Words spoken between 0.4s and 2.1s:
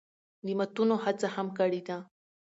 د ماتونو هڅه هم کړې ده